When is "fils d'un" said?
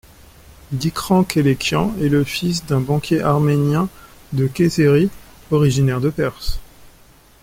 2.23-2.79